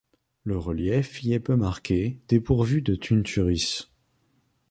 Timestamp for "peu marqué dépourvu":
1.39-2.81